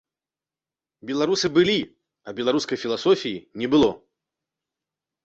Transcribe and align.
Беларусы 1.09 1.47
былі, 1.57 1.75
а 2.29 2.33
беларускай 2.39 2.77
філасофіі 2.85 3.37
не 3.63 3.67
было! 3.75 3.91